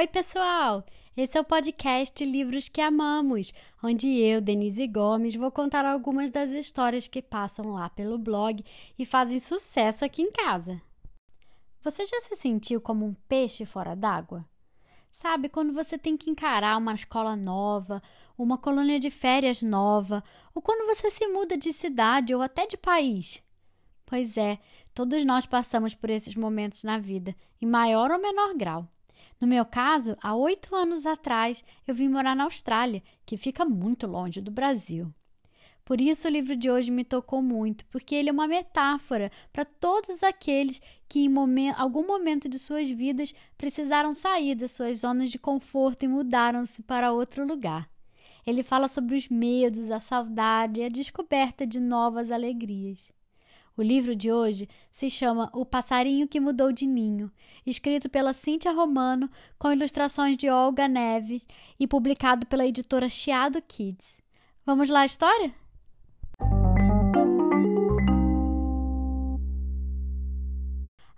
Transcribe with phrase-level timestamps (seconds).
[0.00, 0.82] Oi, pessoal!
[1.14, 3.52] Esse é o podcast Livros que Amamos,
[3.82, 8.64] onde eu, Denise Gomes, vou contar algumas das histórias que passam lá pelo blog
[8.98, 10.80] e fazem sucesso aqui em casa.
[11.82, 14.42] Você já se sentiu como um peixe fora d'água?
[15.10, 18.02] Sabe, quando você tem que encarar uma escola nova,
[18.38, 22.78] uma colônia de férias nova, ou quando você se muda de cidade ou até de
[22.78, 23.42] país?
[24.06, 24.60] Pois é,
[24.94, 28.88] todos nós passamos por esses momentos na vida, em maior ou menor grau.
[29.40, 34.06] No meu caso, há oito anos atrás, eu vim morar na Austrália, que fica muito
[34.06, 35.10] longe do Brasil.
[35.82, 39.64] Por isso o livro de hoje me tocou muito, porque ele é uma metáfora para
[39.64, 45.38] todos aqueles que em algum momento de suas vidas precisaram sair das suas zonas de
[45.38, 47.90] conforto e mudaram-se para outro lugar.
[48.46, 53.10] Ele fala sobre os medos, a saudade e a descoberta de novas alegrias.
[53.80, 57.32] O livro de hoje se chama O Passarinho que Mudou de Ninho,
[57.64, 61.40] escrito pela Cíntia Romano, com ilustrações de Olga Neves
[61.78, 64.20] e publicado pela editora Chiado Kids.
[64.66, 65.54] Vamos lá a história?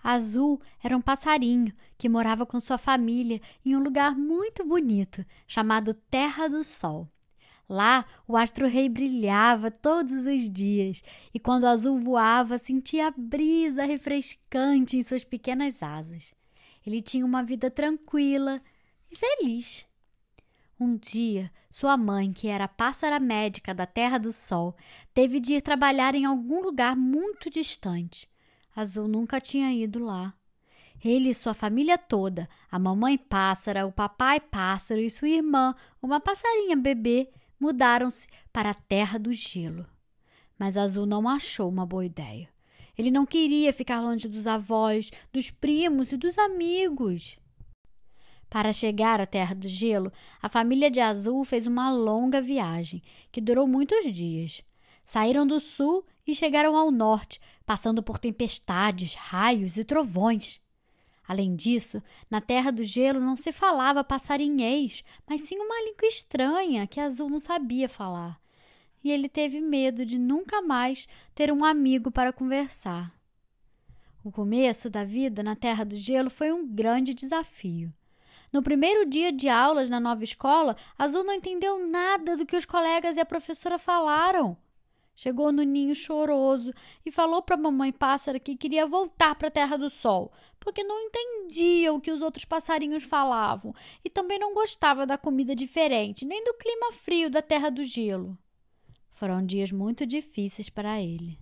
[0.00, 5.94] Azul era um passarinho que morava com sua família em um lugar muito bonito chamado
[5.94, 7.11] Terra do Sol.
[7.72, 13.82] Lá, o astro-rei brilhava todos os dias, e quando o azul voava, sentia a brisa
[13.84, 16.34] refrescante em suas pequenas asas.
[16.86, 18.60] Ele tinha uma vida tranquila
[19.10, 19.86] e feliz.
[20.78, 24.76] Um dia, sua mãe, que era pássara médica da Terra do Sol,
[25.14, 28.28] teve de ir trabalhar em algum lugar muito distante.
[28.76, 30.34] Azul nunca tinha ido lá.
[31.02, 36.20] Ele e sua família toda, a mamãe pássara, o papai pássaro e sua irmã, uma
[36.20, 37.30] passarinha bebê,
[37.62, 39.86] mudaram-se para a terra do gelo.
[40.58, 42.48] Mas Azul não achou uma boa ideia.
[42.98, 47.38] Ele não queria ficar longe dos avós, dos primos e dos amigos.
[48.50, 53.00] Para chegar à Terra do Gelo, a família de Azul fez uma longa viagem,
[53.30, 54.62] que durou muitos dias.
[55.04, 60.60] Saíram do sul e chegaram ao norte, passando por tempestades, raios e trovões.
[61.32, 66.86] Além disso, na Terra do Gelo não se falava passarinhês, mas sim uma língua estranha
[66.86, 68.38] que Azul não sabia falar.
[69.02, 73.18] E ele teve medo de nunca mais ter um amigo para conversar.
[74.22, 77.90] O começo da vida na Terra do Gelo foi um grande desafio.
[78.52, 82.66] No primeiro dia de aulas na nova escola, Azul não entendeu nada do que os
[82.66, 84.54] colegas e a professora falaram.
[85.14, 86.72] Chegou no ninho choroso
[87.04, 90.82] e falou para a mamãe pássara que queria voltar para a Terra do Sol, porque
[90.82, 93.74] não entendia o que os outros passarinhos falavam
[94.04, 98.38] e também não gostava da comida diferente, nem do clima frio da Terra do Gelo.
[99.12, 101.38] Foram dias muito difíceis para ele.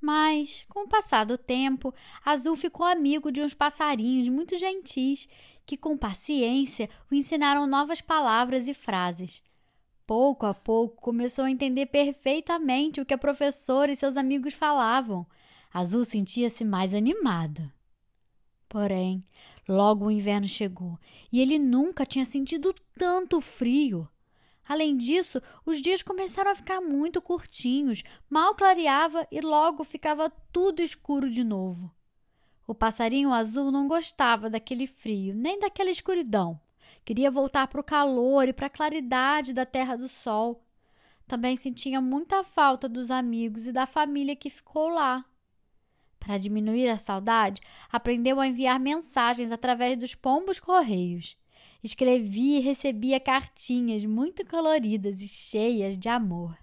[0.00, 5.26] Mas, com o passar do tempo, Azul ficou amigo de uns passarinhos muito gentis
[5.64, 9.42] que, com paciência, o ensinaram novas palavras e frases.
[10.06, 15.26] Pouco a pouco começou a entender perfeitamente o que a professora e seus amigos falavam.
[15.72, 17.72] Azul sentia-se mais animado.
[18.68, 19.22] Porém,
[19.66, 20.98] logo o inverno chegou
[21.32, 24.06] e ele nunca tinha sentido tanto frio.
[24.66, 30.82] Além disso, os dias começaram a ficar muito curtinhos, mal clareava e logo ficava tudo
[30.82, 31.90] escuro de novo.
[32.66, 36.58] O passarinho azul não gostava daquele frio, nem daquela escuridão.
[37.04, 40.64] Queria voltar para o calor e para a claridade da terra do sol.
[41.26, 45.24] Também sentia muita falta dos amigos e da família que ficou lá.
[46.18, 47.60] Para diminuir a saudade,
[47.92, 51.36] aprendeu a enviar mensagens através dos pombos correios.
[51.82, 56.56] Escrevia e recebia cartinhas muito coloridas e cheias de amor.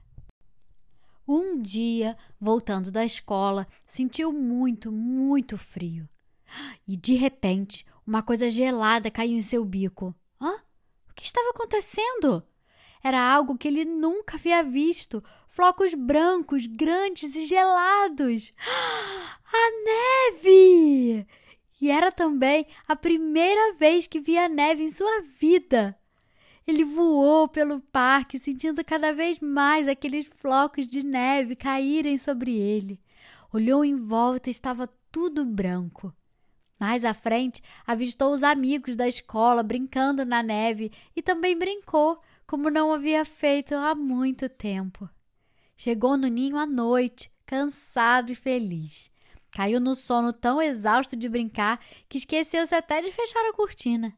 [1.28, 6.09] Um dia, voltando da escola, sentiu muito, muito frio.
[6.88, 10.16] E de repente, uma coisa gelada caiu em seu bico.
[11.22, 12.44] Que estava acontecendo?
[13.04, 15.24] Era algo que ele nunca havia visto.
[15.48, 18.52] Flocos brancos, grandes e gelados.
[19.54, 21.28] A neve!
[21.80, 25.95] E era também a primeira vez que via neve em sua vida.
[26.66, 33.00] Ele voou pelo parque, sentindo cada vez mais aqueles flocos de neve caírem sobre ele.
[33.54, 36.12] Olhou em volta e estava tudo branco.
[36.81, 42.72] Mais à frente, avistou os amigos da escola brincando na neve e também brincou, como
[42.72, 45.07] não havia feito há muito tempo.
[45.78, 49.12] Chegou no ninho à noite, cansado e feliz.
[49.51, 51.80] Caiu no sono tão exausto de brincar
[52.10, 54.18] que esqueceu-se até de fechar a cortina.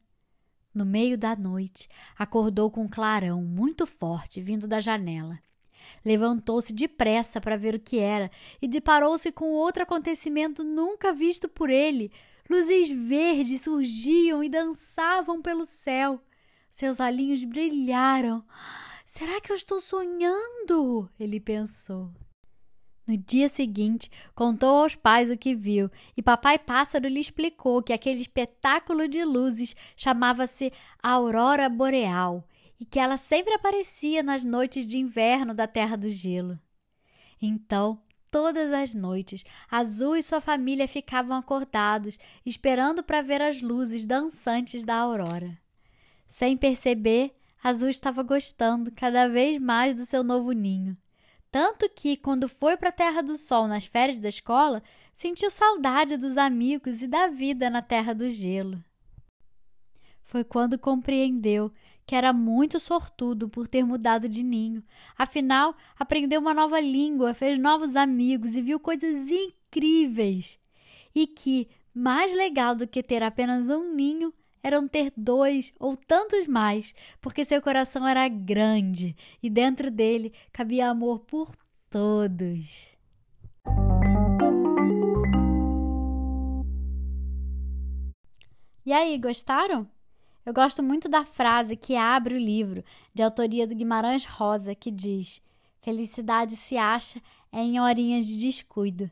[0.73, 5.37] No meio da noite, acordou com um clarão muito forte vindo da janela.
[6.05, 8.31] Levantou-se depressa para ver o que era
[8.61, 12.09] e deparou-se com outro acontecimento nunca visto por ele
[12.49, 16.21] luzes verdes surgiam e dançavam pelo céu.
[16.69, 18.43] Seus olhinhos brilharam.
[19.05, 21.09] Será que eu estou sonhando?
[21.19, 22.11] Ele pensou.
[23.05, 27.91] No dia seguinte, contou aos pais o que viu, e Papai Pássaro lhe explicou que
[27.91, 32.47] aquele espetáculo de luzes chamava-se Aurora Boreal
[32.79, 36.57] e que ela sempre aparecia nas noites de inverno da Terra do Gelo.
[37.41, 38.01] Então,
[38.33, 44.83] todas as noites, Azul e sua família ficavam acordados, esperando para ver as luzes dançantes
[44.83, 45.55] da aurora.
[46.27, 50.97] Sem perceber, Azul estava gostando cada vez mais do seu novo ninho.
[51.51, 54.81] Tanto que, quando foi para a Terra do Sol nas férias da escola,
[55.13, 58.83] sentiu saudade dos amigos e da vida na Terra do Gelo.
[60.23, 61.71] Foi quando compreendeu
[62.05, 64.83] que era muito sortudo por ter mudado de ninho.
[65.17, 70.59] Afinal, aprendeu uma nova língua, fez novos amigos e viu coisas incríveis.
[71.15, 74.33] E que, mais legal do que ter apenas um ninho,
[74.63, 80.89] eram ter dois ou tantos mais, porque seu coração era grande e dentro dele cabia
[80.89, 81.51] amor por
[81.89, 82.87] todos.
[88.85, 89.87] E aí, gostaram?
[90.45, 94.91] Eu gosto muito da frase que abre o livro, de autoria do Guimarães Rosa, que
[94.91, 95.41] diz:
[95.81, 99.09] Felicidade se acha em horinhas de descuido.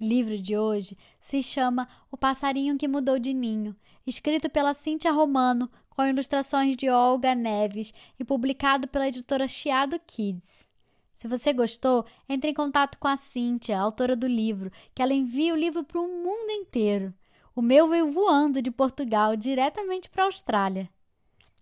[0.00, 3.74] O livro de hoje se chama O Passarinho que Mudou de Ninho,
[4.06, 10.68] escrito pela Cíntia Romano, com ilustrações de Olga Neves e publicado pela editora Chiado Kids.
[11.16, 15.54] Se você gostou, entre em contato com a Cíntia, autora do livro, que ela envia
[15.54, 17.14] o livro para o mundo inteiro.
[17.54, 20.88] O meu veio voando de Portugal diretamente para a Austrália.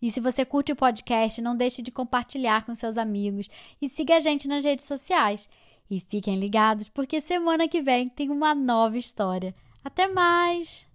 [0.01, 3.49] E se você curte o podcast, não deixe de compartilhar com seus amigos
[3.81, 5.49] e siga a gente nas redes sociais.
[5.91, 9.55] E fiquem ligados, porque semana que vem tem uma nova história.
[9.85, 10.87] Até mais!